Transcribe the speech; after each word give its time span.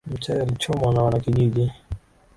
Mchawi 0.07 0.39
alichomwa 0.41 0.93
na 0.93 1.01
wanakijiji 1.01 1.71